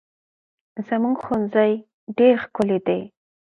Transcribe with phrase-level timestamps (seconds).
[0.87, 1.71] زموږ ښوونځی
[2.17, 3.01] ډېر ښکلی دی.